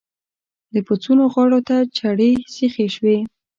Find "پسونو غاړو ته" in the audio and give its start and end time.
0.87-1.75